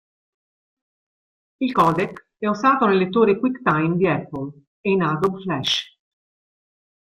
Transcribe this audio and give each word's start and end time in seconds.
Il 1.59 1.71
codec 1.73 2.29
è 2.39 2.47
usato 2.47 2.87
nel 2.87 2.97
lettore 2.97 3.37
QuickTime 3.37 3.97
di 3.97 4.07
Apple 4.07 4.51
e 4.81 4.89
in 4.93 5.03
Adobe 5.03 5.41
Flash. 5.43 5.95